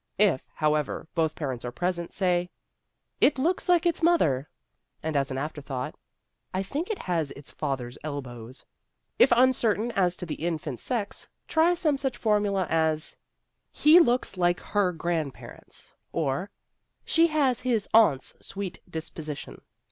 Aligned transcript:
If, 0.17 0.47
however, 0.55 1.07
both 1.13 1.35
parents 1.35 1.63
are 1.63 1.71
present, 1.71 2.11
say, 2.11 2.49
"It 3.19 3.37
looks 3.37 3.69
like 3.69 3.85
its 3.85 4.01
mother." 4.01 4.49
And, 5.03 5.15
as 5.15 5.29
an 5.29 5.37
afterthought, 5.37 5.93
"I 6.55 6.63
think 6.63 6.89
it 6.89 6.97
has 6.97 7.29
its 7.33 7.51
father's 7.51 7.99
elbows." 8.03 8.65
If 9.19 9.31
uncertain 9.31 9.91
as 9.91 10.15
to 10.17 10.25
the 10.25 10.41
infant's 10.43 10.81
sex, 10.81 11.29
try 11.47 11.75
some 11.75 11.99
such 11.99 12.17
formula 12.17 12.65
as, 12.67 13.15
"He 13.71 13.99
looks 13.99 14.37
like 14.37 14.59
her 14.59 14.91
grandparents," 14.91 15.93
or 16.11 16.49
"She 17.05 17.27
has 17.27 17.59
his 17.61 17.87
aunt's 17.93 18.35
sweet 18.43 18.79
disposition." 18.89 19.61